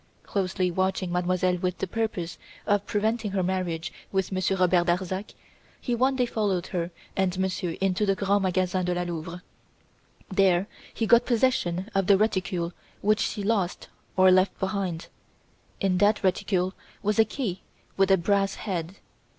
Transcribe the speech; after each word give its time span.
Closely 0.23 0.71
watching 0.71 1.11
Mademoiselle 1.11 1.57
with 1.57 1.77
the 1.77 1.85
purpose 1.85 2.39
of 2.65 2.87
preventing 2.87 3.29
her 3.33 3.43
marriage 3.43 3.93
with 4.11 4.31
Monsieur 4.31 4.57
Robert 4.57 4.87
Darzac, 4.87 5.35
he 5.79 5.93
one 5.93 6.15
day 6.15 6.25
followed 6.25 6.65
her 6.65 6.89
and 7.15 7.37
Monsieur 7.37 7.75
into 7.79 8.07
the 8.07 8.15
Grands 8.15 8.41
Magasins 8.43 8.83
de 8.85 8.95
la 8.95 9.03
Louvre. 9.03 9.43
There 10.27 10.67
he 10.91 11.05
got 11.05 11.27
possession 11.27 11.91
of 11.93 12.07
the 12.07 12.17
reticule 12.17 12.73
which 13.01 13.19
she 13.19 13.43
lost, 13.43 13.89
or 14.17 14.31
left 14.31 14.59
behind. 14.59 15.05
In 15.79 15.99
that 15.99 16.23
reticule 16.23 16.73
was 17.03 17.19
a 17.19 17.23
key 17.25 17.61
with 17.95 18.09
a 18.09 18.17
brass 18.17 18.55
head. 18.55 18.97